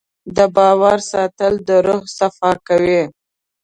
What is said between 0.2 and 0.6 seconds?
د